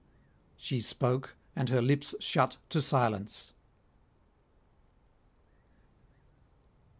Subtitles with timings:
[0.57, 3.53] She spoke, and her lips shut to silence.